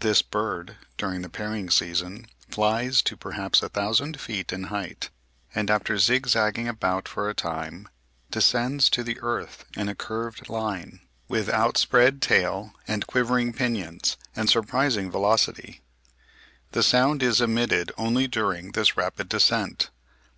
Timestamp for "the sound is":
16.72-17.40